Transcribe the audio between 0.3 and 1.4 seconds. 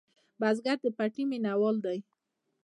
بزګر د پټي